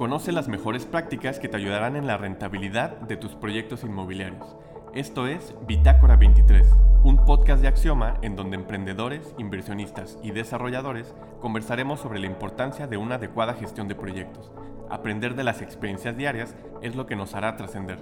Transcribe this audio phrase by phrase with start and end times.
[0.00, 4.56] Conoce las mejores prácticas que te ayudarán en la rentabilidad de tus proyectos inmobiliarios.
[4.94, 6.66] Esto es Bitácora 23,
[7.04, 12.96] un podcast de Axioma en donde emprendedores, inversionistas y desarrolladores conversaremos sobre la importancia de
[12.96, 14.50] una adecuada gestión de proyectos.
[14.88, 17.98] Aprender de las experiencias diarias es lo que nos hará trascender.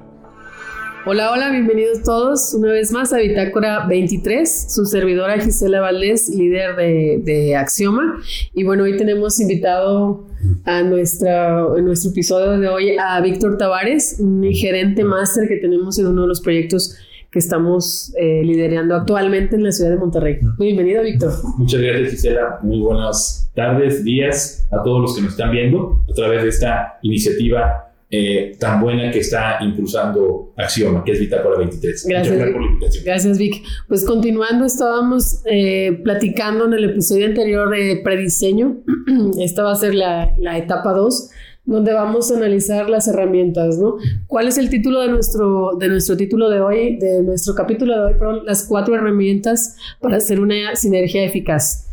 [1.11, 6.77] Hola, hola, bienvenidos todos una vez más a Bitácora 23, su servidora Gisela Valdés, líder
[6.77, 8.21] de, Axioma.
[8.53, 10.27] Y bueno, hoy tenemos invitado
[10.67, 15.99] a nuestra, en nuestro episodio de hoy a Víctor Tavares, un gerente máster que tenemos
[15.99, 16.95] en uno de los proyectos
[17.31, 20.37] que estamos eh, liderando actualmente en la ciudad de Monterrey.
[20.59, 21.33] Bienvenido, Víctor.
[21.57, 22.59] Muchas gracias, Gisela.
[22.63, 26.99] Muy buenas tardes, días a todos los que nos están viendo a través de esta
[27.01, 32.07] iniciativa eh, tan buena que está impulsando Axioma, que es Bitácora 23.
[32.09, 33.05] Gracias, gracias por la invitación.
[33.05, 33.63] Gracias, Vic.
[33.87, 38.79] Pues continuando, estábamos eh, platicando en el episodio anterior de prediseño.
[39.41, 41.31] Esta va a ser la, la etapa 2
[41.67, 43.97] donde vamos a analizar las herramientas, ¿no?
[44.27, 48.01] ¿Cuál es el título de nuestro, de nuestro título de hoy, de nuestro capítulo de
[48.07, 48.15] hoy?
[48.15, 51.91] Perdón, las cuatro herramientas para hacer una sinergia eficaz.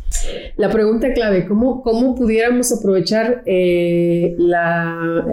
[0.56, 5.26] La pregunta clave, ¿cómo, cómo pudiéramos aprovechar eh, la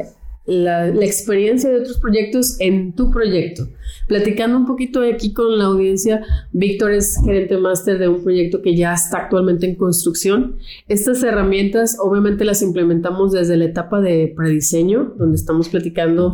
[0.45, 3.67] la, experiencia de otros proyectos en tu proyecto.
[4.07, 8.75] Platicando un poquito aquí con la audiencia, Víctor es gerente máster de un proyecto que
[8.75, 10.57] ya está actualmente en construcción.
[10.89, 16.31] Estas herramientas obviamente las implementamos desde la etapa de prediseño, donde estamos platicando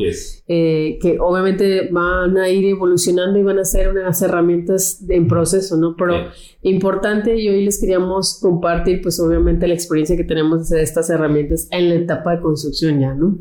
[0.48, 5.78] eh, que obviamente van a ir evolucionando y van a ser unas herramientas en proceso,
[5.78, 5.96] ¿no?
[5.96, 6.30] Pero
[6.62, 11.68] importante y hoy les queríamos compartir pues obviamente la experiencia que tenemos de estas herramientas
[11.72, 13.38] en la etapa de construcción ya, ¿no?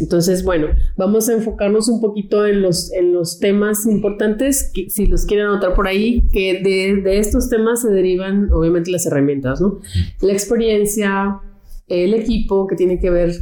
[0.00, 5.06] Entonces, bueno, vamos a enfocarnos un poquito en los, en los temas importantes, que, si
[5.06, 9.60] los quieren anotar por ahí, que de, de estos temas se derivan obviamente las herramientas,
[9.60, 9.80] ¿no?
[10.20, 11.40] La experiencia,
[11.86, 13.32] el equipo que tiene que ver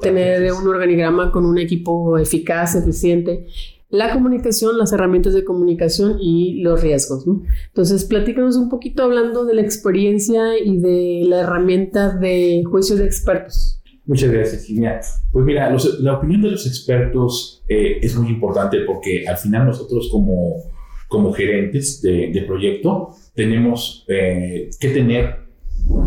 [0.00, 3.46] tener un organigrama con un equipo eficaz, eficiente,
[3.88, 7.26] la comunicación, las herramientas de comunicación y los riesgos.
[7.26, 7.42] ¿no?
[7.68, 13.04] Entonces, platícanos un poquito hablando de la experiencia y de la herramienta de juicio de
[13.04, 13.80] expertos.
[14.06, 15.00] Muchas gracias, Gina.
[15.32, 20.08] Pues mira, la opinión de los expertos eh, es muy importante porque al final nosotros
[20.12, 20.62] como,
[21.08, 25.40] como gerentes de, proyecto tenemos eh, que tener,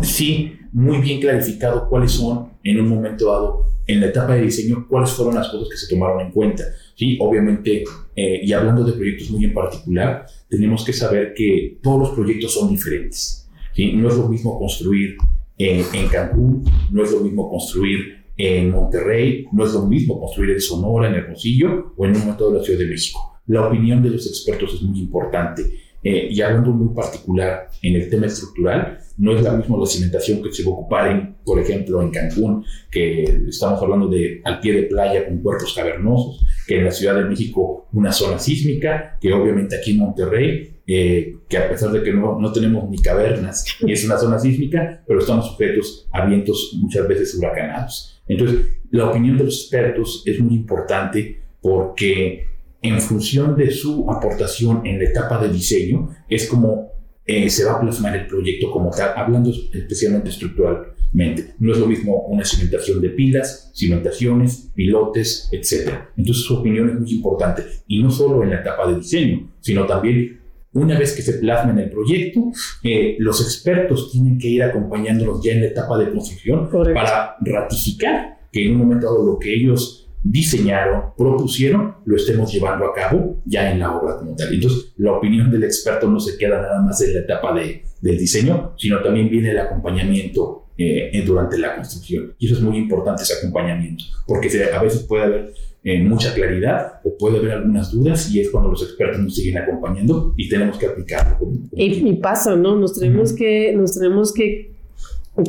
[0.00, 4.86] sí, muy bien clarificado cuáles son en un momento dado, en la etapa de diseño,
[4.88, 6.64] cuáles fueron las cosas que se tomaron en cuenta.
[6.94, 7.84] Sí, obviamente,
[8.16, 12.54] eh, y hablando de proyectos muy en particular, tenemos que saber que todos los proyectos
[12.54, 13.48] son diferentes.
[13.74, 13.92] ¿sí?
[13.92, 15.16] No es lo mismo construir
[15.60, 20.60] en, Cancún, no es lo mismo construir en Monterrey, no es lo mismo construir en
[20.60, 23.40] Sonora, en Hermosillo o en un momento de la Ciudad de México.
[23.46, 25.62] La opinión de los expertos es muy importante.
[26.02, 30.42] Eh, y hablando muy particular en el tema estructural, no es la misma la cimentación
[30.42, 34.60] que se va a ocupar, en, por ejemplo, en Cancún, que estamos hablando de al
[34.60, 39.18] pie de playa con cuerpos cavernosos, que en la Ciudad de México una zona sísmica,
[39.20, 42.98] que obviamente aquí en Monterrey eh, que a pesar de que no, no, tenemos ni
[42.98, 48.20] cavernas, ni es una zona sísmica, pero estamos sujetos a vientos muchas veces huracanados.
[48.26, 52.44] Entonces, la opinión de los expertos es muy importante porque
[52.82, 56.90] en función de su aportación en la etapa de diseño, es como
[57.24, 61.54] eh, se va a plasmar el proyecto como tal, hablando especialmente estructuralmente.
[61.60, 65.92] No es lo mismo una cimentación de pilas, cimentaciones, pilotes, etc.
[66.16, 67.62] Entonces su opinión es muy importante.
[67.86, 70.39] Y no solo en la etapa de diseño, sino también
[70.72, 75.42] una vez que se plasma en el proyecto, eh, los expertos tienen que ir acompañándolos
[75.42, 79.54] ya en la etapa de construcción para ratificar que en un momento dado lo que
[79.54, 84.52] ellos diseñaron, propusieron, lo estemos llevando a cabo ya en la obra como tal.
[84.52, 88.18] Entonces, la opinión del experto no se queda nada más en la etapa de, del
[88.18, 92.34] diseño, sino también viene el acompañamiento eh, durante la construcción.
[92.38, 97.00] Y eso es muy importante, ese acompañamiento, porque a veces puede haber en mucha claridad
[97.04, 100.76] o puede haber algunas dudas y es cuando los expertos nos siguen acompañando y tenemos
[100.76, 101.38] que aplicarlo.
[101.72, 102.76] y, pasa, ¿no?
[102.76, 104.70] Nos tenemos, que, nos tenemos que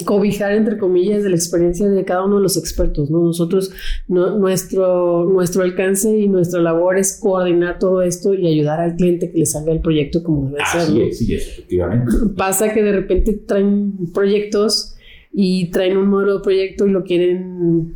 [0.06, 3.22] cobijar, entre comillas, de la experiencia de cada uno de los expertos, ¿no?
[3.24, 3.74] Nosotros,
[4.08, 9.40] nuestro, nuestro alcance y nuestra labor es coordinar todo esto y ayudar al cliente que
[9.40, 10.90] le salga el proyecto como debe ser.
[10.90, 11.12] ¿no?
[11.12, 12.14] sí, efectivamente.
[12.38, 14.96] Pasa que de repente traen proyectos
[15.34, 17.96] y traen un modelo de proyecto y lo quieren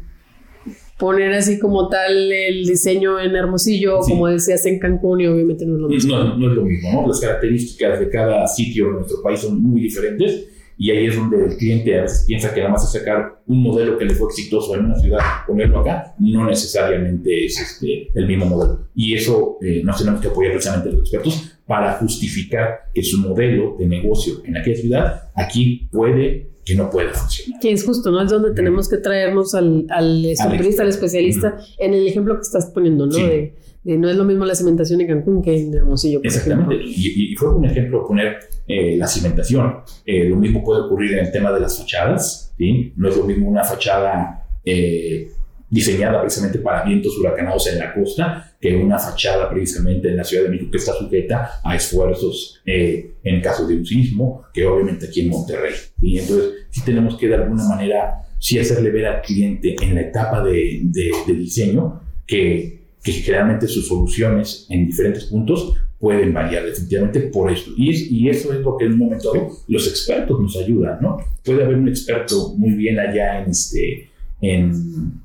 [0.98, 5.76] poner así como tal el diseño en Hermosillo, como decías en Cancún, y obviamente no
[5.76, 6.16] es lo mismo.
[6.16, 7.08] No, no es lo mismo, ¿no?
[7.08, 10.48] Las características de cada sitio en nuestro país son muy diferentes
[10.78, 13.62] y ahí es donde el cliente a veces piensa que nada más es sacar un
[13.62, 18.28] modelo que le fue exitoso en una ciudad, ponerlo acá, no necesariamente es este, el
[18.28, 18.90] mismo modelo.
[18.94, 23.76] Y eso eh, nos tenemos que apoyar precisamente los expertos para justificar que su modelo
[23.80, 27.60] de negocio en aquella ciudad aquí puede que no pueda funcionar.
[27.60, 28.22] Que es justo, ¿no?
[28.22, 32.66] Es donde tenemos que traernos al, al estructurista, al especialista, en el ejemplo que estás
[32.68, 33.16] poniendo, ¿no?
[33.16, 33.54] De,
[33.86, 36.20] no es lo mismo la cimentación en Cancún que en Hermosillo.
[36.24, 36.84] Exactamente.
[36.84, 39.82] Y, y, fue un ejemplo poner eh, la cimentación.
[40.04, 42.52] Eh, lo mismo puede ocurrir en el tema de las fachadas.
[42.58, 42.94] ¿sí?
[42.96, 45.30] No es lo mismo una fachada eh,
[45.76, 50.44] diseñada precisamente para vientos huracanados en la costa, que una fachada precisamente en la Ciudad
[50.44, 55.08] de México que está sujeta a esfuerzos eh, en caso de un sismo, que obviamente
[55.08, 55.74] aquí en Monterrey.
[56.02, 60.02] y Entonces, sí tenemos que de alguna manera, sí hacerle ver al cliente en la
[60.02, 67.20] etapa de, de, diseño que, que generalmente sus soluciones en diferentes puntos pueden variar definitivamente
[67.20, 67.72] por esto.
[67.76, 69.34] Y, y eso es lo que en un momento
[69.68, 71.18] los expertos nos ayudan, ¿no?
[71.44, 75.25] Puede haber un experto muy bien allá en, este, en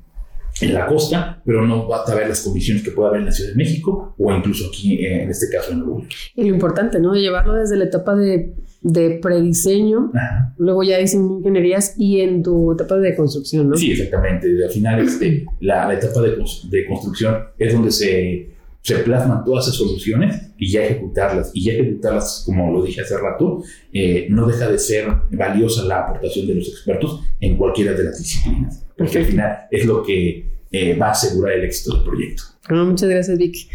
[0.61, 3.31] en la costa, pero no va a haber las condiciones que pueda haber en la
[3.31, 6.07] Ciudad de México o incluso aquí, en este caso, en Uruguay.
[6.35, 7.13] Y lo importante, ¿no?
[7.13, 10.11] De llevarlo desde la etapa de, de prediseño,
[10.57, 13.75] luego ya dicen ingenierías y en tu etapa de construcción, ¿no?
[13.75, 14.47] Sí, exactamente.
[14.63, 16.37] Al final, este, la, etapa de,
[16.69, 18.49] de, construcción es donde se,
[18.81, 21.51] se plasman todas esas soluciones y ya ejecutarlas.
[21.53, 25.99] Y ya ejecutarlas, como lo dije hace rato, eh, no deja de ser valiosa la
[25.99, 28.85] aportación de los expertos en cualquiera de las disciplinas.
[28.97, 32.43] Porque al final es lo que eh, va a asegurar el éxito del proyecto.
[32.69, 33.67] muchas gracias, Vic.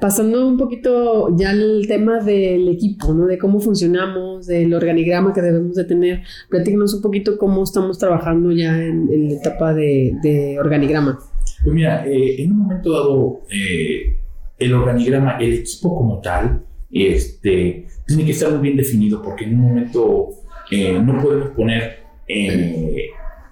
[0.00, 3.26] Pasando un poquito ya al tema del equipo, ¿no?
[3.26, 6.22] De cómo funcionamos, del organigrama que debemos de tener.
[6.48, 11.18] Platícanos un poquito cómo estamos trabajando ya en, la etapa de, organigrama.
[11.64, 14.16] Pues mira, eh, en un momento dado, eh,
[14.56, 16.62] el organigrama, el equipo como tal,
[16.92, 20.28] este, tiene que estar muy bien definido porque en un momento
[21.02, 21.98] no podemos poner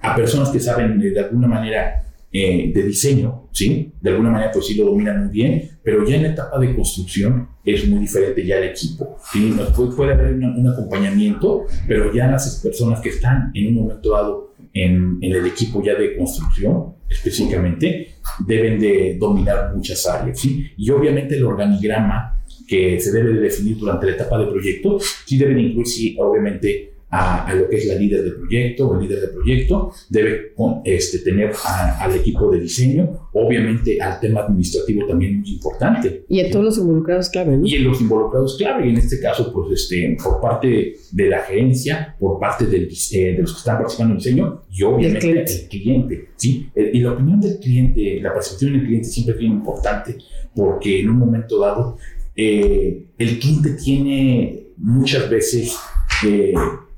[0.00, 3.92] a personas que saben de alguna manera eh, de diseño, ¿sí?
[4.00, 6.74] De alguna manera, pues sí lo dominan muy bien, pero ya en la etapa de
[6.74, 9.54] construcción es muy diferente ya el equipo, ¿sí?
[9.74, 14.54] puede, puede haber un acompañamiento, pero ya las personas que están en un momento dado
[14.74, 18.16] en, en, el equipo ya de construcción, específicamente,
[18.46, 20.66] deben de dominar muchas áreas, ¿sí?
[20.76, 22.38] Y obviamente el organigrama
[22.68, 26.97] que se debe de definir durante la etapa de proyecto, sí deben incluir, sí, obviamente,
[27.10, 30.52] a, lo que es la líder de proyecto o el líder de proyecto, debe
[30.84, 36.24] este, tener al equipo de diseño, obviamente al tema administrativo también muy importante.
[36.28, 39.52] Y a todos los involucrados clave, Y en los involucrados clave, y en este caso,
[39.52, 43.78] pues este, por parte de la gerencia, por parte del, eh, de los que están
[43.78, 46.28] participando en el diseño y obviamente el cliente.
[46.36, 46.68] ¿sí?
[46.74, 50.18] Eh, y la opinión del cliente, la percepción del cliente siempre es bien importante,
[50.54, 51.96] porque en un momento dado,
[52.36, 55.76] eh, el cliente tiene muchas veces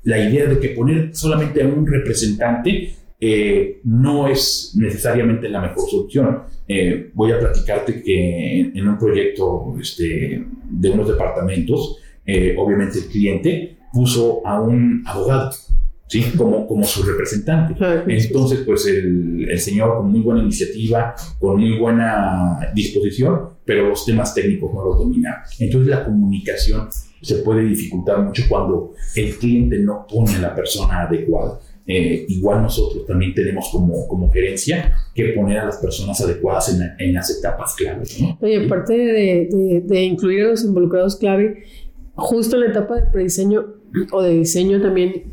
[0.03, 5.87] la idea de que poner solamente a un representante eh, no es necesariamente la mejor
[5.87, 6.39] solución.
[6.67, 13.05] Eh, voy a platicarte que en, un proyecto este, de unos departamentos, eh, obviamente el
[13.05, 15.51] cliente puso a un abogado.
[16.07, 16.23] ¿sí?
[16.35, 17.75] Como, como su representante.
[18.07, 24.03] Entonces, pues el, el, señor con muy buena iniciativa, con muy buena disposición, pero los
[24.03, 25.43] temas técnicos no los domina.
[25.59, 26.89] Entonces la comunicación
[27.21, 31.59] se puede dificultar mucho cuando el cliente no pone a la persona adecuada.
[31.85, 37.07] Eh, igual nosotros también tenemos como, como gerencia que poner a las personas adecuadas en,
[37.07, 38.17] en las etapas claves.
[38.39, 41.63] Oye, aparte de, de, incluir a los involucrados clave,
[42.13, 43.65] justo en la etapa de prediseño
[44.11, 45.23] o de diseño también,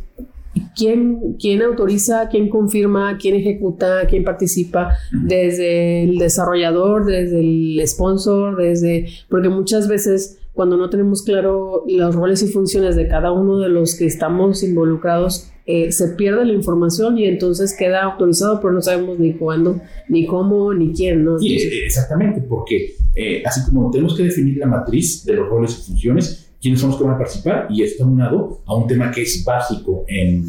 [0.75, 4.97] ¿quién, quién autoriza, quién confirma, quién ejecuta, quién participa?
[5.13, 9.07] Desde el desarrollador, desde el sponsor, desde...
[9.29, 13.69] Porque muchas veces cuando no tenemos claro los roles y funciones de cada uno de
[13.69, 18.83] los que estamos involucrados, eh, se pierde la información y entonces queda autorizado, pero no
[18.83, 21.37] sabemos ni cuándo, ni cómo, ni quién, ¿no?
[21.41, 26.51] exactamente, porque eh, así como tenemos que definir la matriz de los roles y funciones,
[26.61, 29.45] quiénes son los que van a participar y está unado a un tema que es
[29.45, 30.45] básico en,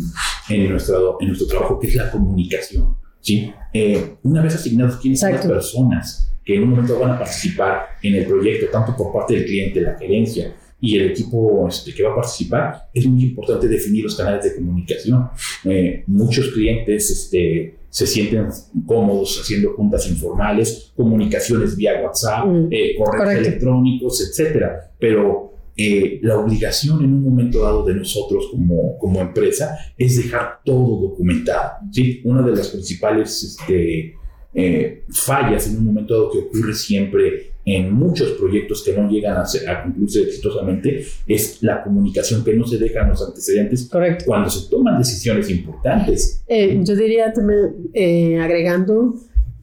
[0.49, 2.95] en, nuestro, en nuestro trabajo, que es la comunicación.
[3.21, 3.53] ¿sí?
[3.75, 7.89] Eh, una vez asignados quiénes son las personas que en un momento van a participar
[8.01, 10.51] en el proyecto, tanto por parte del cliente, la gerencia
[10.81, 14.55] y el equipo este, que va a participar, es muy importante definir los canales de
[14.55, 15.29] comunicación.
[15.65, 18.47] Eh, muchos clientes este, se sienten
[18.87, 26.39] cómodos haciendo juntas informales, comunicaciones vía WhatsApp, mm, eh, correos electrónicos, etcétera, pero eh, la
[26.39, 31.73] obligación en un momento dado de nosotros como, como empresa es dejar todo documentado.
[31.91, 32.21] ¿sí?
[32.23, 34.15] Una de las principales este,
[34.53, 39.37] eh, fallas en un momento dado que ocurre siempre en muchos proyectos que no llegan
[39.37, 44.25] a, a concluirse exitosamente es la comunicación que no se deja en los antecedentes Correcto.
[44.25, 46.41] cuando se toman decisiones importantes.
[46.47, 49.15] Eh, yo diría también, eh, agregando,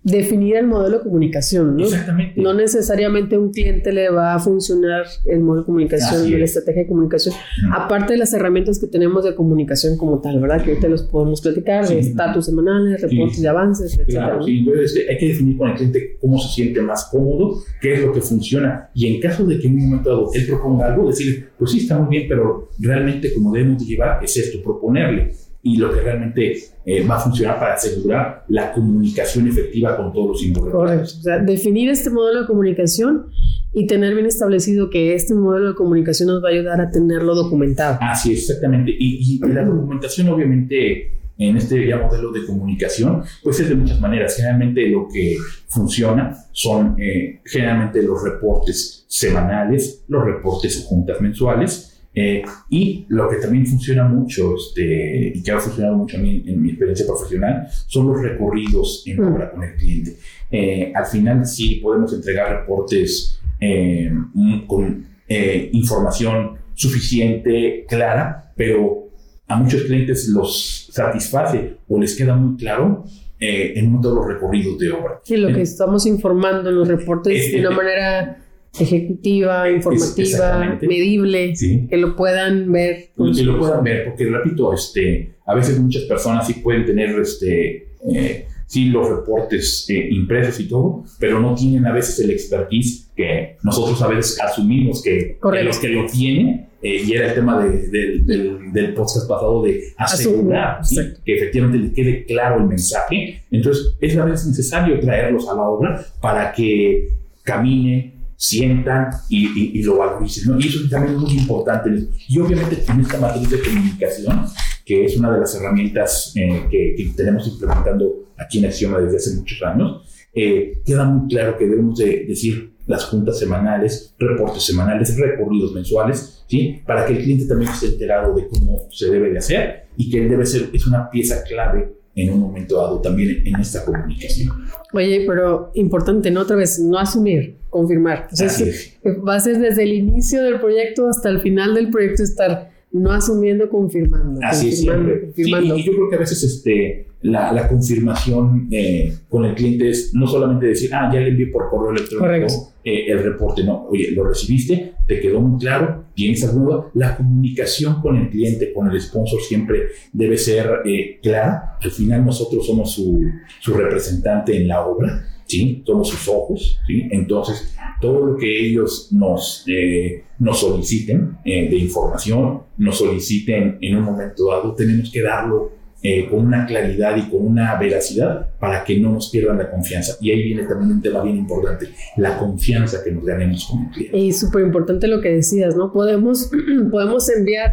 [0.06, 1.84] definir el modelo de comunicación, ¿no?
[1.84, 2.40] Exactamente.
[2.40, 6.50] No necesariamente un cliente le va a funcionar el modelo de comunicación, la es.
[6.50, 7.34] estrategia de comunicación,
[7.72, 10.62] aparte de las herramientas que tenemos de comunicación como tal, ¿verdad?
[10.62, 11.94] Que ahorita los podemos platicar, Sí.
[11.98, 13.42] estatus semanales, reportes Sí.
[13.42, 14.26] de avances, etcétera.
[14.28, 17.58] Claro, sí, entonces este, hay que definir con el cliente cómo se siente más cómodo,
[17.80, 20.46] qué es lo que funciona y en caso de que en un momento dado él
[20.46, 24.36] proponga algo, decir, pues sí, está muy bien, pero realmente como debemos de llevar es
[24.36, 25.32] esto, proponerle
[25.66, 30.28] y lo que realmente eh, va a funcionar para asegurar la comunicación efectiva con todos
[30.28, 30.60] los Correcto.
[30.60, 31.18] involucrados.
[31.18, 33.26] O sea, definir este modelo de comunicación
[33.74, 37.34] y tener bien establecido que este modelo de comunicación nos va a ayudar a tenerlo
[37.34, 37.98] documentado.
[38.00, 38.92] Así es, exactamente.
[38.96, 44.00] Y, y la documentación, obviamente, en este ya modelo de comunicación, pues es de muchas
[44.00, 44.36] maneras.
[44.36, 51.95] Generalmente lo que funciona son eh, generalmente los reportes semanales, los reportes o juntas mensuales.
[52.18, 56.42] Eh, y lo que también funciona mucho, este, y que ha funcionado mucho a mí
[56.46, 59.34] en mi experiencia profesional, son los recorridos en Mm.
[59.34, 60.16] obra con el cliente.
[60.50, 69.08] Eh, al final sí podemos entregar reportes eh, mm, con eh, información suficiente, clara, pero
[69.48, 73.04] a muchos clientes los satisface o les queda muy claro
[73.38, 75.20] eh, en todos los recorridos de obra.
[75.26, 78.38] Y lo que Eh, estamos informando en los reportes Es- de una manera
[78.80, 81.86] ejecutiva, informativa, medible, Sí.
[81.88, 83.10] que lo puedan ver.
[83.16, 87.88] que lo puedan ver, porque repito, este, a veces muchas personas sí pueden tener este,
[88.12, 93.08] eh, sí los reportes eh, impresos y todo, pero no tienen a veces el expertise
[93.16, 97.34] que nosotros a veces asumimos que, que los que lo tienen, eh, y era el
[97.34, 100.96] tema de- del- del, del podcast pasado de asegurar ¿sí?
[101.24, 103.42] Que efectivamente le quede claro el mensaje.
[103.50, 107.08] Entonces, es a veces necesario traerlos a la obra para que
[107.42, 110.50] camine, sientan y, y- y lo valoricen.
[110.52, 110.60] ¿no?
[110.60, 111.90] Y eso también es muy importante.
[112.28, 114.44] Y obviamente en esta matriz de comunicación,
[114.84, 119.16] que es una de las herramientas eh, que, que tenemos implementando aquí en Axioma desde
[119.16, 120.02] hace muchos años,
[120.34, 126.44] eh, queda muy claro que debemos de decir las juntas semanales, reportes semanales, recorridos mensuales,
[126.48, 126.80] ¿sí?
[126.86, 130.22] Para que el cliente también esté enterado de cómo se debe de hacer y que
[130.22, 134.52] él debe ser, es una pieza clave en un momento dado también en esta comunicación.
[134.96, 136.40] Oye, pero importante, ¿no?
[136.40, 138.28] Otra vez, no asumir, confirmar.
[138.32, 141.40] O sea, Así es que va a ser desde el inicio del proyecto hasta el
[141.40, 144.40] final del proyecto estar no asumiendo, confirmando.
[144.42, 145.74] Así es confirmando, siempre.
[145.74, 149.90] Sí, y yo creo que a veces este, la, la confirmación eh, con el cliente
[149.90, 153.86] es no solamente decir, ah, ya le envié por correo electrónico eh, el reporte, no,
[153.88, 156.90] oye, lo recibiste, te quedó muy claro, tienes alguna duda.
[156.94, 161.78] La comunicación con el cliente, con el sponsor siempre debe ser eh, clara.
[161.82, 163.22] Al final nosotros somos su,
[163.60, 165.82] su representante en la obra, ¿sí?
[165.86, 167.08] Somos sus ojos, ¿sí?
[167.10, 173.96] Entonces, todo lo que ellos nos, eh, nos soliciten eh, de información, nos soliciten en
[173.96, 175.72] un momento dado, tenemos que darlo
[176.02, 180.16] eh, con una claridad y con una veracidad para que no nos pierdan la confianza.
[180.20, 183.90] Y ahí viene también un tema bien importante, la confianza que nos ganemos con el
[183.90, 184.18] cliente.
[184.18, 185.92] Y súper importante lo que decías, ¿no?
[185.92, 186.50] Podemos,
[186.90, 187.72] podemos enviar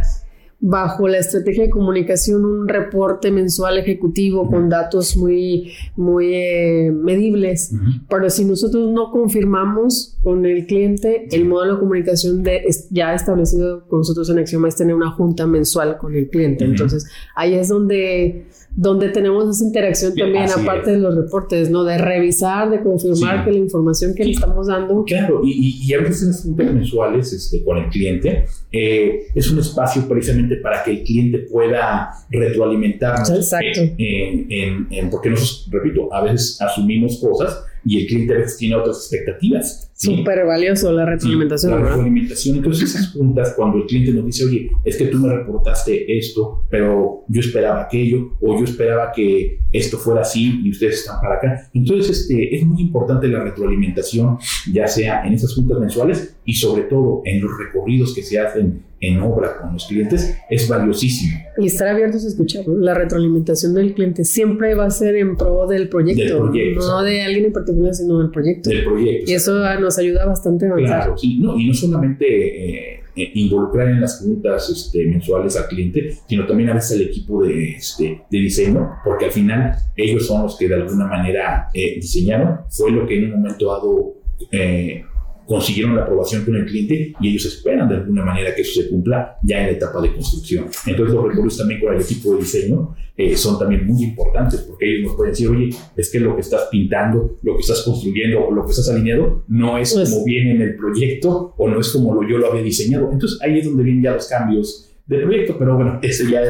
[0.65, 7.73] bajo la estrategia de comunicación un reporte mensual ejecutivo con datos muy, muy eh, medibles,
[7.73, 7.83] Ujú.
[8.09, 13.13] pero si nosotros no confirmamos con el cliente, el modelo de comunicación de, es- ya
[13.13, 16.63] establecido con nosotros en Axioma es tener una junta mensual con el cliente.
[16.63, 16.71] Ujú.
[16.71, 20.95] Entonces, ahí es donde, donde tenemos esa interacción también, así aparte es.
[20.97, 21.83] de los reportes, ¿no?
[21.83, 23.45] De revisar, de confirmar Sí.
[23.45, 26.73] que la información que le estamos dando Claro, y, y- a veces en las juntas
[26.73, 32.09] mensuales este, con el cliente eh, es un espacio precisamente para que el cliente pueda
[32.31, 33.29] retroalimentarnos.
[33.29, 33.79] Exacto.
[33.97, 38.57] en- en- en- porque nosotros, repito, a veces asumimos cosas y el cliente a veces
[38.57, 39.91] tiene otras expectativas.
[39.93, 40.15] ¿sí?
[40.17, 41.89] Súper valioso la retroalimentación, La ¿verdad?
[41.91, 42.57] retroalimentación.
[42.57, 46.63] Entonces, esas juntas, cuando el cliente nos dice, oye, es que tú me reportaste esto,
[46.69, 51.35] pero yo esperaba aquello, o yo esperaba que esto fuera así y ustedes están para
[51.35, 51.69] acá.
[51.73, 54.37] Entonces, este, es muy importante la retroalimentación,
[54.71, 58.83] ya sea en esas juntas mensuales y sobre todo en los recorridos que se hacen
[59.03, 61.37] en obra con los clientes, es valiosísimo.
[61.57, 62.63] Y estar abiertos a escuchar.
[62.67, 67.03] La retroalimentación del cliente siempre va a ser en pro del proyecto, Del proyecto, no
[67.03, 68.69] de alguien en particular, sino del proyecto.
[68.69, 69.31] del proyecto.
[69.31, 70.97] Y eso ah, nos ayuda bastante a avanzar.
[70.99, 75.67] Claro, sí, no, y no solamente eh, eh, involucrar en las juntas este, mensuales al
[75.67, 80.25] cliente, sino también a veces al equipo de, este, de diseño, porque al final ellos
[80.25, 84.15] son los que de alguna manera eh, diseñaron, fue lo que en un momento dado
[84.51, 85.03] eh,
[85.45, 88.89] consiguieron la aprobación con el cliente y ellos esperan de alguna manera que eso se
[88.89, 90.65] cumpla ya en la etapa de construcción.
[90.85, 94.89] Entonces los recorridos también con el equipo de diseño eh, son también muy importantes porque
[94.89, 98.45] ellos nos pueden decir, oye, es que lo que estás pintando, lo que estás construyendo
[98.47, 101.79] o lo que estás alineado no es Pues- como viene en el proyecto o no
[101.79, 103.11] es como lo, yo lo había diseñado.
[103.11, 106.41] Entonces ahí es donde vienen ya los cambios del proyecto, pero bueno, ese ya...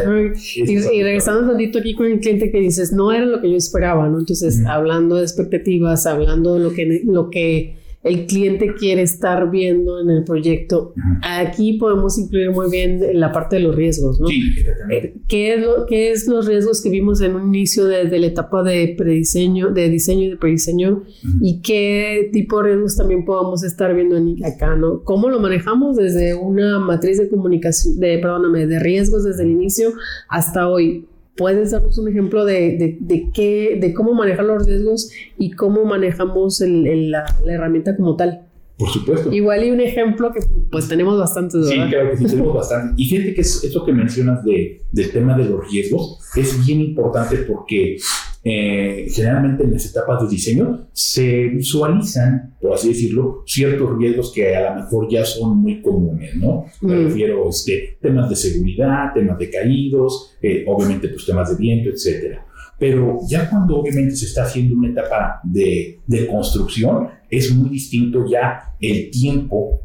[0.56, 3.50] y, y, regresando un tantito aquí con el cliente que dices, no era lo que
[3.50, 4.20] yo esperaba, ¿no?
[4.20, 10.00] Entonces, hablando de expectativas, hablando de lo que, lo que el cliente quiere estar viendo
[10.02, 10.94] en el proyecto.
[11.22, 14.28] Aquí podemos incluir muy bien la parte de los riesgos, ¿no?
[14.28, 15.08] Sí, exactamente.
[15.08, 18.28] Eh, ¿Qué es, lo, qué es los riesgos que vimos en un inicio de, la
[18.28, 21.04] etapa de prediseño, de diseño y de prediseño?
[21.42, 25.04] ¿Y qué tipo de riesgos también podemos estar viendo acá, ¿no?
[25.04, 29.94] ¿Cómo lo manejamos desde una matriz de comunicación, de, perdóname, de riesgos desde el inicio
[30.28, 31.08] hasta hoy?
[31.36, 36.62] ¿Puedes darnos un ejemplo de, de, qué, de cómo manejar los riesgos y cómo manejamos
[36.62, 38.42] la, herramienta como tal?
[38.78, 39.32] Por supuesto.
[39.32, 43.02] Igual y un ejemplo que pues tenemos bastantes, Sí, claro que sí, tenemos bastante.
[43.02, 47.38] Y fíjate que eso que mencionas de, del tema de los riesgos es bien importante
[47.38, 47.98] porque
[48.46, 54.54] eh, generalmente en las etapas de diseño se visualizan, por así decirlo, ciertos riesgos que
[54.54, 56.66] a lo mejor ya son muy comunes, ¿no?
[56.82, 57.04] Me mm.
[57.06, 61.90] refiero a este, temas de seguridad, temas de caídos, eh, obviamente pues temas de viento,
[61.90, 62.46] etcétera.
[62.78, 68.26] Pero ya cuando obviamente se está haciendo una etapa de, de construcción, es muy distinto
[68.30, 69.80] ya el tiempo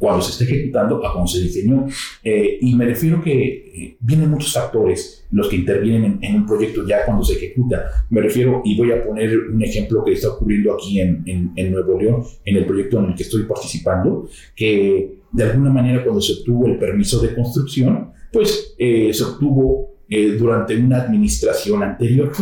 [0.00, 1.86] cuando se está ejecutando a cuando se diseñó.
[2.24, 6.86] Eh, y me refiero que eh, vienen muchos factores los que intervienen en, un proyecto
[6.86, 7.84] ya cuando se ejecuta.
[8.08, 11.22] Me refiero, y voy a poner un ejemplo que está ocurriendo aquí en,
[11.54, 16.02] en, Nuevo León, en el proyecto en el que estoy participando, que de alguna manera
[16.02, 21.84] cuando se obtuvo el permiso de construcción, pues eh, se obtuvo eh, durante una administración
[21.84, 22.32] anterior.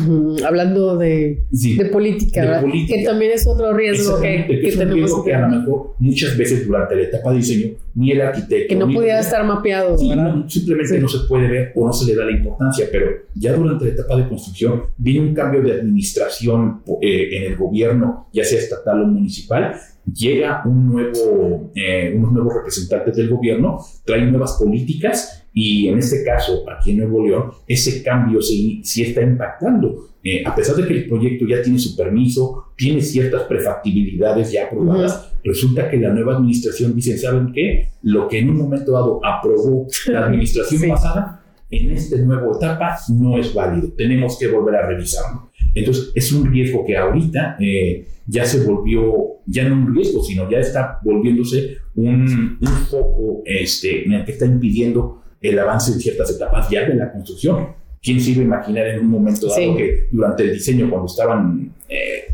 [0.47, 5.35] Hablando de, de, política, que también es otro riesgo que, que, es un riesgo que,
[5.35, 8.69] a lo mejor muchas veces durante la etapa de diseño ni el arquitecto...
[8.69, 9.99] Que no pudiera estar mapeado.
[10.49, 13.85] simplemente no se puede ver o no se le da la importancia, pero ya durante
[13.85, 18.61] la etapa de construcción viene un cambio de administración eh, en el gobierno, ya sea
[18.61, 19.75] estatal o municipal,
[20.11, 26.23] llega un nuevo, eh, unos nuevos representantes del gobierno, traen nuevas políticas y en este
[26.23, 30.11] caso, aquí en Nuevo León, ese cambio sí, sí está impactando.
[30.23, 34.67] Eh, a pesar de que el proyecto ya tiene su permiso, tiene ciertas prefactibilidades ya
[34.67, 37.89] aprobadas, resulta que la nueva administración dice, ¿saben qué?
[38.03, 43.37] Lo que en un momento dado aprobó la administración pasada, en esta nueva etapa no
[43.37, 43.89] es válido.
[43.97, 45.51] Tenemos que volver a revisarlo.
[45.75, 50.49] Entonces, es un riesgo que ahorita eh, ya se volvió, ya no un riesgo, sino
[50.49, 56.01] ya está volviéndose un, un foco este, en el que está impidiendo el avance en
[56.01, 57.77] ciertas etapas ya de la construcción.
[58.01, 61.75] ¿Quién se iba a imaginar en un momento dado que durante el diseño, cuando estaban
[61.89, 62.29] eh,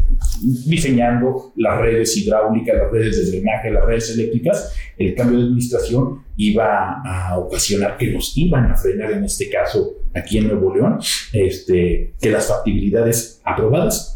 [0.66, 6.22] diseñando las redes hidráulicas, las redes de drenaje, las redes eléctricas, el cambio de administración
[6.36, 10.98] iba a ocasionar que nos iban a frenar, en este caso aquí en Nuevo León,
[11.32, 14.13] este, que las factibilidades aprobadas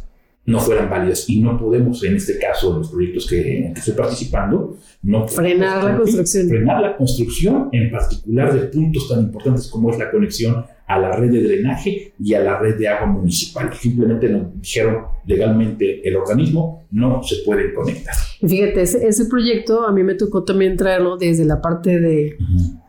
[0.48, 3.80] no fueran válidas y no podemos, en este caso, en los proyectos que, en que
[3.80, 6.48] estoy participando, no frenar la construcción.
[6.48, 11.12] Frenar la construcción, en particular de puntos tan importantes como es la conexión a la
[11.12, 13.70] red de drenaje y a la red de agua municipal.
[13.74, 18.14] Simplemente nos dijeron legalmente el organismo no se puede conectar.
[18.40, 22.38] fíjate, ese, proyecto a mí me tocó también traerlo desde la parte de...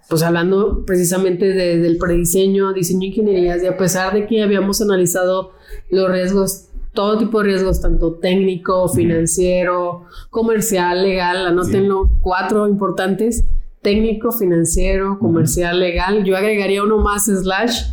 [0.07, 5.51] pues hablando precisamente del prediseño, diseño ingenierías, y a pesar de que habíamos analizado
[5.89, 6.68] los riesgos
[6.99, 13.45] todo tipo de riesgos, tanto técnico, financiero, comercial, legal, anótenlo, cuatro importantes,
[13.81, 16.25] técnico, financiero, comercial, legal.
[16.25, 17.83] Yo agregaría uno más slash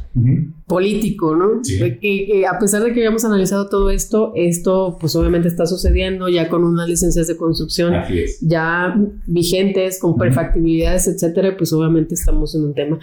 [0.66, 1.60] político, ¿no?
[2.00, 6.48] Que, a pesar de que habíamos analizado todo esto, esto pues obviamente está sucediendo ya
[6.48, 7.94] con unas licencias de construcción
[8.40, 12.98] ya vigentes, con prefactibilidades, etcétera, pues obviamente estamos en un tema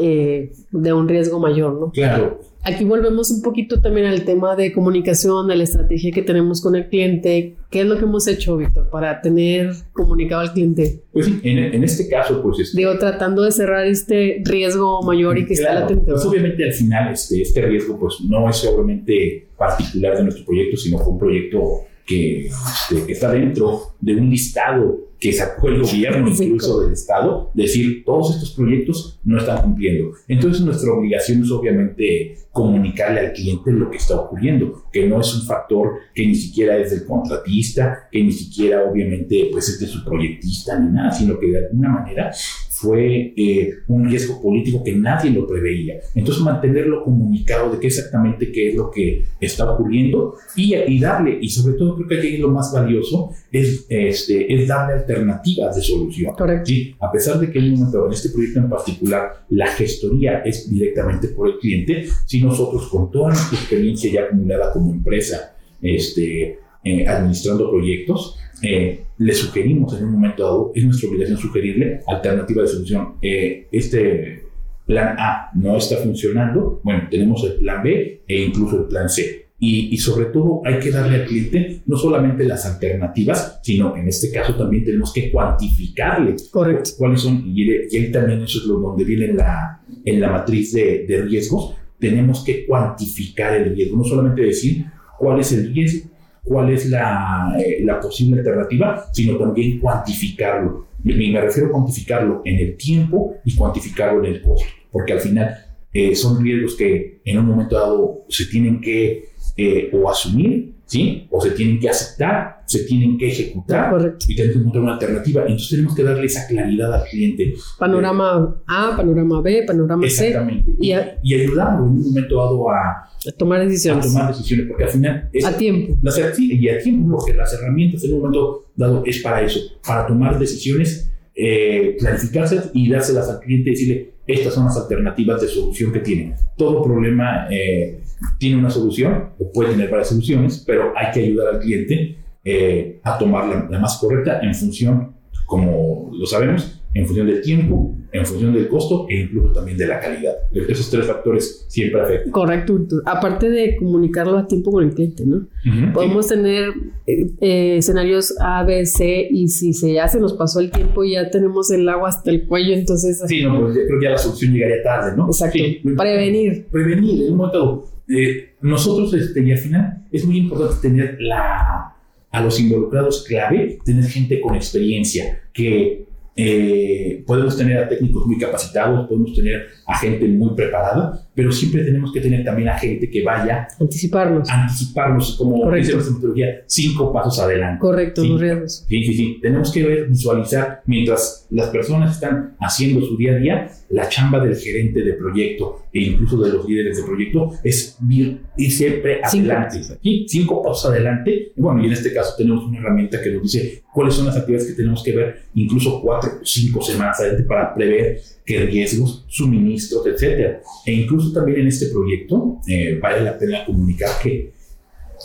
[0.00, 1.90] eh, de un riesgo mayor, ¿no?
[1.90, 2.38] Claro.
[2.68, 6.76] Aquí volvemos un poquito también al tema de comunicación, de la estrategia que tenemos con
[6.76, 7.56] el cliente.
[7.70, 11.00] ¿Qué es lo que hemos hecho, Víctor, para tener comunicado al cliente?
[11.10, 12.60] Pues sí, en, este caso, pues...
[12.60, 16.10] Este, Digo, tratando de cerrar este riesgo mayor y que está latente.
[16.10, 20.76] Pues obviamente al final este, este riesgo pues no es obviamente particular de nuestro proyecto,
[20.76, 25.82] sino fue un proyecto que, este, que está dentro de un listado que sacó el
[25.82, 30.12] gobierno incluso del Estado, decir, todos estos proyectos no están cumpliendo.
[30.28, 35.34] Entonces nuestra obligación es obviamente comunicarle al cliente lo que está ocurriendo, que no es
[35.34, 39.86] un factor que ni siquiera es del contratista, que ni siquiera obviamente pues es de
[39.86, 42.32] su proyectista ni nada, sino que de alguna manera
[42.80, 45.98] fue eh, un riesgo político que nadie lo preveía.
[46.14, 51.38] Entonces mantenerlo comunicado de qué exactamente qué es lo que está ocurriendo y, y darle,
[51.40, 55.82] y sobre todo creo que aquí lo más valioso es, este, es darle alternativas de
[55.82, 56.34] solución.
[56.36, 56.72] Correcto.
[57.00, 57.74] A pesar de que en
[58.12, 63.30] este proyecto en particular la gestoría es directamente por el cliente, si nosotros con toda
[63.30, 70.12] nuestra experiencia ya acumulada como empresa, este, eh, administrando proyectos, eh, le sugerimos en un
[70.12, 73.14] momento dado, es nuestra obligación sugerirle alternativa de solución.
[73.20, 74.44] Eh, este
[74.86, 79.46] plan A no está funcionando, bueno, tenemos el plan B e incluso el plan C.
[79.60, 84.06] Y, y, sobre todo hay que darle al cliente no solamente las alternativas, sino en
[84.06, 86.90] este caso también tenemos que cuantificarle Correcto.
[86.96, 90.74] cuáles son, y, ahí también eso es lo donde viene en la, en la matriz
[90.74, 94.86] de, de riesgos, tenemos que cuantificar el riesgo, no solamente decir
[95.18, 96.08] cuál es el riesgo,
[96.44, 100.86] cuál es la, eh, la posible alternativa, sino también cuantificarlo.
[101.02, 105.20] Me, me, refiero a cuantificarlo en el tiempo y cuantificarlo en el costo, porque al
[105.20, 105.54] final
[105.92, 111.26] eh, son riesgos que en un momento dado se tienen que eh, o asumir, ¿sí?
[111.30, 114.26] O se tienen que aceptar, se tienen que ejecutar Correcto.
[114.28, 115.42] y tenemos que encontrar una alternativa.
[115.42, 117.54] Entonces tenemos que darle esa claridad al cliente.
[117.78, 120.70] Panorama A, panorama B, panorama Exactamente.
[120.70, 120.76] C.
[120.78, 124.04] Y, y ayudarlo en un momento dado a, a tomar decisiones.
[124.04, 125.30] A tomar decisiones, porque al final...
[125.32, 125.98] Es, a tiempo.
[126.02, 130.06] Las, y a tiempo, porque las herramientas en un momento dado es para eso, para
[130.06, 135.48] tomar decisiones, eh, clarificárselas y dárselas al cliente y decirle, estas son las alternativas de
[135.48, 136.34] solución que tiene.
[136.58, 138.02] Todo problema eh,
[138.38, 142.18] tiene una solución, o puede tener varias soluciones, pero hay que ayudar al cliente
[142.50, 145.12] eh, a tomar la, la, más correcta en función,
[145.44, 149.86] como lo sabemos, en función del tiempo, en función del costo e incluso también de
[149.86, 150.32] la calidad.
[150.52, 152.32] Esos tres factores siempre afectan.
[152.32, 152.78] Correcto.
[153.04, 155.36] Aparte de comunicarlo a tiempo con el cliente, ¿no?
[155.36, 156.36] Uh -huh, Podemos sí.
[156.36, 156.72] tener
[157.06, 161.12] eh, escenarios A, B, C y si se ya se nos pasó el tiempo y
[161.12, 163.22] ya tenemos el agua hasta el cuello, entonces...
[163.26, 165.26] Sí, no, pues creo que ya la solución llegaría tarde, ¿no?
[165.26, 165.58] Exacto.
[165.58, 166.66] Sí, prevenir.
[166.72, 167.84] Prevenir, en un momento...
[168.10, 171.94] Eh, nosotros, este, y al final, es muy importante tener la,
[172.30, 178.38] a los involucrados clave, tener gente con experiencia, que eh, podemos tener a técnicos muy
[178.38, 183.08] capacitados, podemos tener a gente muy preparada, pero siempre tenemos que tener también a gente
[183.08, 185.96] que vaya anticiparnos, anticiparnos como Correcto.
[185.96, 187.78] dice la metodología, cinco pasos adelante.
[187.78, 188.84] Correcto, sí, los riesgos.
[188.88, 189.38] Sí, sí, sí.
[189.40, 194.44] Tenemos que ver, visualizar mientras las personas están haciendo su día a día, la chamba
[194.44, 199.52] del gerente de proyecto e incluso de los líderes de proyecto es ir, siempre Cinco.
[199.52, 199.82] adelante.
[200.02, 201.52] Sí, cinco pasos adelante.
[201.54, 204.68] Bueno, y en este caso tenemos una herramienta que nos dice cuáles son las actividades
[204.68, 210.06] que tenemos que ver, incluso cuatro o cinco semanas adelante para prever qué riesgos, suministros,
[210.06, 210.62] etcétera.
[210.86, 214.52] E incluso también en este proyecto eh, vale la pena comunicar que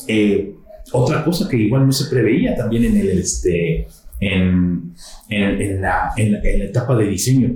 [0.09, 0.53] eh,
[0.91, 3.87] otra cosa que igual no se preveía también en el este
[4.19, 4.93] en,
[5.29, 7.55] en, la, en la etapa de diseño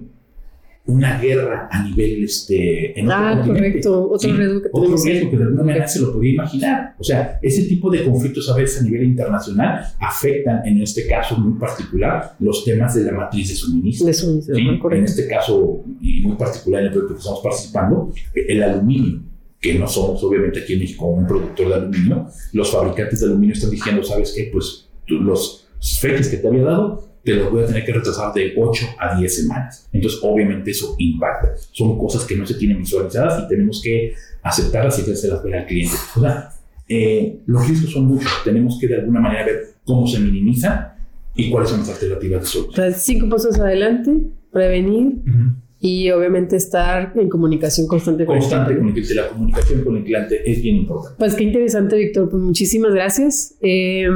[0.87, 5.37] una guerra a nivel este en ah, correcto, otro sí, riesgo que otro riesgo que
[5.37, 6.95] de alguna manera se lo podía imaginar.
[6.97, 11.37] O sea, ese tipo de conflictos a veces a nivel internacional afectan en este caso
[11.37, 14.07] muy particular los temas de la matriz de suministro.
[14.07, 14.79] De suministro ¿sí?
[14.79, 14.99] correcto.
[14.99, 19.21] En este caso, y muy particular en el proyecto que estamos participando, el aluminio
[19.59, 23.53] que no somos obviamente aquí en México un productor de aluminio, los fabricantes de aluminio
[23.53, 24.49] están diciendo, ¿sabes qué?
[24.53, 25.67] Pues tú, los
[25.99, 29.19] fechas que te había dado te los voy a tener que retrasar de 8 a
[29.19, 29.89] 10 semanas.
[29.91, 31.53] Entonces, obviamente, eso impacta.
[31.71, 35.65] Son cosas que no se tienen visualizadas y tenemos que aceptarlas y hacérselas ver al
[35.65, 35.95] cliente.
[36.15, 36.49] O sea,
[36.87, 38.31] eh, los riesgos son muchos.
[38.43, 40.93] Tenemos que de alguna manera ver cómo se minimizan
[41.35, 42.93] y cuáles son las alternativas de solución.
[42.95, 44.11] Cinco pasos adelante,
[44.51, 45.07] prevenir.
[45.07, 45.55] Uh -huh.
[45.79, 48.79] Y obviamente estar en comunicación constante con constante el cliente.
[48.79, 49.15] con el cliente.
[49.15, 51.15] La comunicación con el cliente es bien importante.
[51.19, 52.29] Pues qué interesante, Víctor.
[52.31, 53.55] Pues muchísimas gracias.
[53.61, 54.07] Eh,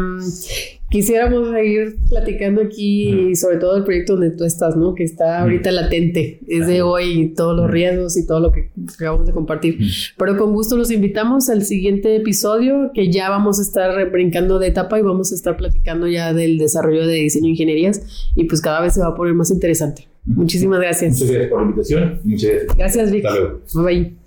[0.92, 3.36] quisiéramos ir platicando aquí uh -huh.
[3.36, 4.94] sobre todo el proyecto donde tú estás, ¿no?
[4.94, 5.82] Que está ahorita uh -huh.
[5.82, 6.40] latente.
[6.48, 9.80] Es de hoy todos los riesgos y todo lo que acabamos de compartir.
[10.18, 14.68] Pero con gusto los invitamos al siguiente episodio que ya vamos a estar brincando de
[14.68, 18.62] etapa y vamos a estar platicando ya del desarrollo de diseño e ingenierías y pues
[18.62, 20.08] cada vez se va a poner más interesante.
[20.26, 21.14] Muchísimas gracias.
[21.14, 22.20] Muchas gracias por la invitación.
[22.24, 22.78] Muchas gracias.
[22.78, 23.26] Gracias, Vic.
[23.26, 23.62] Hasta luego.
[23.74, 24.21] Bye bye.